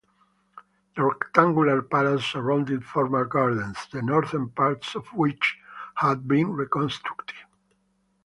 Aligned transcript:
The 0.95 1.03
rectangular 1.03 1.83
palace 1.83 2.25
surrounded 2.25 2.83
formal 2.83 3.25
gardens, 3.25 3.77
the 3.91 4.01
northern 4.01 4.49
parts 4.49 4.95
of 4.95 5.05
which 5.13 5.59
have 5.97 6.27
been 6.27 6.53
reconstructed. 6.53 7.35